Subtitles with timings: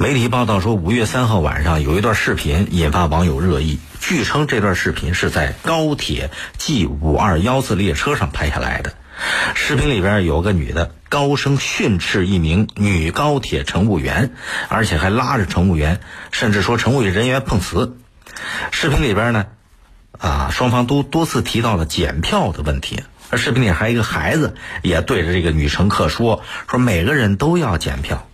[0.00, 3.80] 媒体报道说，五月三号晚上有一段视频引发网友热议。
[3.98, 8.94] 据称，这段视频是在高铁 G 五二幺次列车上拍下来的。
[9.56, 14.30] 视频里边有个女的高声训斥一名女高铁乘务员，
[14.68, 15.98] 而且还拉着乘务员，
[16.30, 17.96] 甚至说乘务人员碰瓷。
[18.70, 19.46] 视频里边呢，
[20.16, 23.02] 啊，双方都多次提到了检票的问题。
[23.30, 28.24] 而视频里还有一个孩子也对着这个女乘客说：“说每个人都要检票。”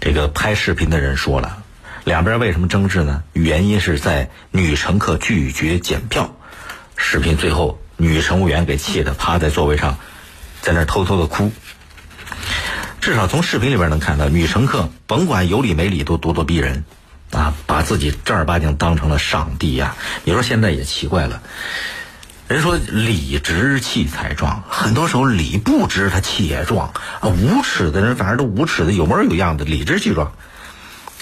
[0.00, 1.62] 这个拍视频的人说了，
[2.04, 3.22] 两边为什么争执呢？
[3.32, 6.36] 原因是在女乘客拒绝检票。
[6.96, 9.98] 视频最后，女乘务员给气得趴在座位上，
[10.60, 11.52] 在那偷偷的哭。
[13.00, 16.84] 至少从视频里边能看到，女乘客甭管有理没理都咄咄逼人，
[17.30, 19.94] 啊，把自己正儿八经当成了上帝呀！
[20.24, 21.42] 你说现在也奇怪了，
[22.48, 27.28] 人说理直气才壮，很多时候理不直他气也壮啊！
[27.28, 30.32] 无耻的人反而都无耻的有模有样的理直气壮。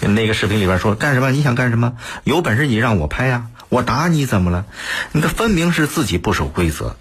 [0.00, 1.30] 那个视频里边说干什么？
[1.30, 1.94] 你想干什么？
[2.24, 3.46] 有本事你让我拍呀！
[3.70, 4.66] 我打你怎么了？
[5.12, 6.96] 你这分明是自己不守规则，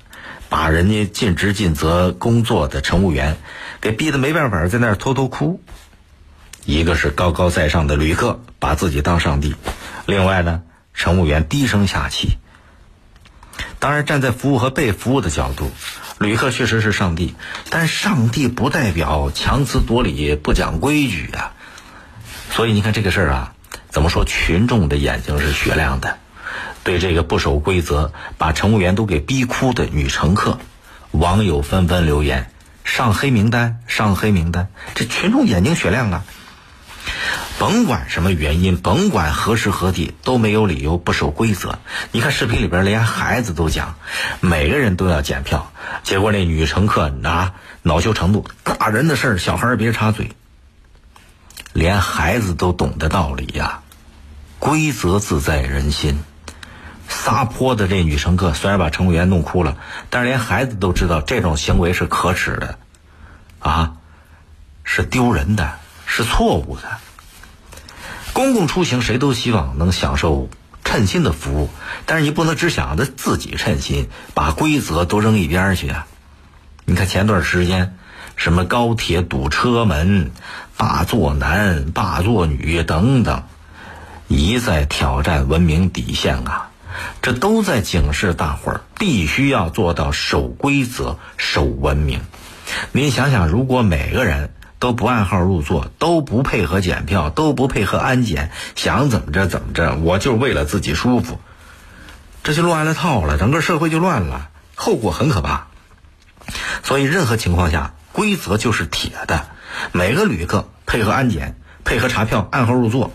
[0.47, 3.35] 把人家尽职尽责工作的乘务员
[3.81, 5.61] 给逼得没办法，在那儿偷偷哭。
[6.63, 9.53] 一个是高高在上的旅客把自己当上帝，
[10.05, 10.61] 另外呢，
[10.93, 12.37] 乘务员低声下气。
[13.83, 15.69] 当然，站在服务和被服务的角度，
[16.17, 17.35] 旅客确实是上帝，
[17.69, 21.51] 但上帝不代表强词夺理、不讲规矩啊。
[22.49, 23.53] 所以你看这个事儿啊，
[23.89, 24.23] 怎么说？
[24.23, 26.17] 群众的眼睛是雪亮的，
[26.85, 30.59] 对这个不守规则、把乘务员都给逼哭的女乘客，
[31.11, 32.49] 网友纷纷留言：
[32.85, 34.69] 上黑名单，上黑名单！
[34.95, 36.23] 这群众眼睛雪亮啊！
[37.59, 41.79] 甭管什么原因，甭管何时何地，都没有理由不守规则。
[42.11, 43.95] 你看视频里边，连孩子都讲，
[44.41, 45.71] 每个人都要检票。
[46.03, 50.31] 结果那女乘客啊，恼羞成怒，大人的事儿，小孩别插嘴。
[51.73, 53.81] 连孩子都懂得道理呀，
[54.59, 56.21] 规则自在人心。
[57.07, 59.77] 撒泼的这女乘客虽然把乘务员弄哭了，
[60.09, 62.79] 但是连孩子都知道这种行为是可耻的，
[63.59, 63.93] 啊，
[64.83, 66.83] 是丢人的，是错误的。
[68.33, 70.49] 公共出行谁都希望能享受
[70.83, 71.69] 称心的服务，
[72.05, 76.07] 但是你不能只想着自己称心，把规则都扔一边去啊！
[76.85, 77.95] 你看前段时间，
[78.35, 80.31] 什么高铁堵车门、
[80.75, 83.43] 霸座男、霸座女等等，
[84.27, 86.69] 一再挑战文明底线啊！
[87.21, 92.21] 这都在警示大伙儿必须要做到守规则、守文明。
[92.91, 94.52] 您想想，如果每个人，
[94.83, 101.39] 都不按号入座，都不配合检票，都不配合安检，想怎么着怎么着，我就为了自己舒服，
[102.43, 105.67] 这就乱了套了，整个社会就乱了，后果很可怕。
[106.83, 109.45] 所以，任何情况下，规则就是铁的，
[109.93, 111.55] 每个旅客配合安检、
[111.85, 113.13] 配合查票、按号入座，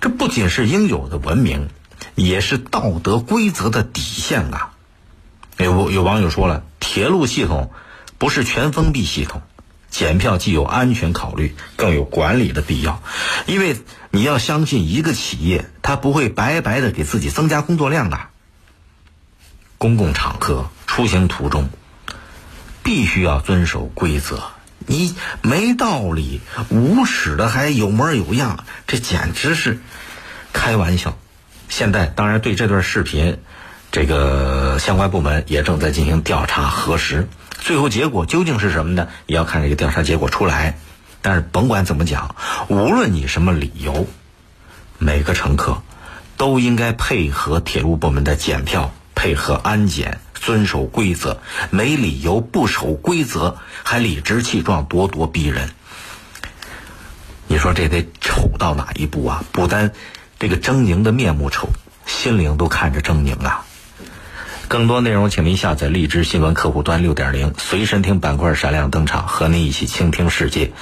[0.00, 1.70] 这不仅是应有的文明，
[2.14, 4.70] 也是道德规则的底线啊！
[5.56, 7.72] 有有网友说了，铁路系统
[8.16, 9.42] 不是全封闭系统。
[9.92, 13.02] 检票既有安全考虑，更有管理的必要，
[13.46, 13.76] 因为
[14.10, 18.30] 你要相信一个企业，它不会白白的给自己增加工作量啊。
[19.76, 21.68] 公共场合出行途中，
[22.82, 24.42] 必须要遵守规则，
[24.86, 29.80] 你没道理，无耻的还有模有样，这简直是
[30.54, 31.18] 开玩笑。
[31.68, 33.38] 现在当然对这段视频，
[33.92, 37.28] 这个相关部门也正在进行调查核实。
[37.60, 39.08] 最后结果究竟是什么呢？
[39.26, 40.78] 也要看这个调查结果出来。
[41.20, 42.34] 但是甭管怎么讲，
[42.68, 44.08] 无论你什么理由，
[44.98, 45.82] 每个乘客
[46.36, 51.40] 都应该配合铁路部门的检票，配合安检，遵守规则。
[51.70, 55.70] 没理由不守规则，还理直气壮、咄咄逼人。
[57.46, 59.44] 你说这得丑到哪一步啊？
[59.52, 59.92] 不单
[60.38, 61.68] 这个狰狞的面目丑，
[62.06, 63.64] 心灵都看着狰狞啊！
[64.72, 70.72] 更多内容，请您下载荔枝新闻客户端六点零随身听板块闪亮登场，和您一起倾听世界。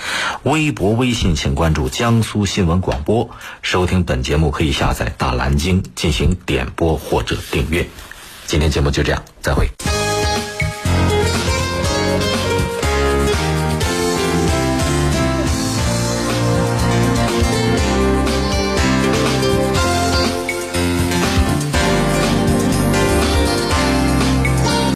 [0.45, 3.29] 微博、微信请关注江苏新闻广播。
[3.62, 7.85] 收听本节目可以下载大蓝鲸进行点播或者订阅。
[8.47, 9.69] 今天节目就这样，再会。